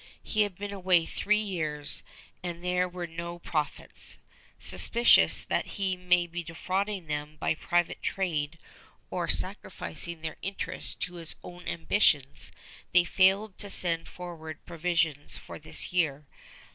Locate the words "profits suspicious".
3.37-5.43